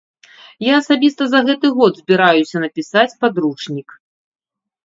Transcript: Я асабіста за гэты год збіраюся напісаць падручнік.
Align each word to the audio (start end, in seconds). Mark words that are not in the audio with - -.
Я 0.71 0.77
асабіста 0.81 1.27
за 1.33 1.41
гэты 1.49 1.67
год 1.79 1.93
збіраюся 2.01 2.57
напісаць 2.65 3.07
падручнік. 3.27 3.89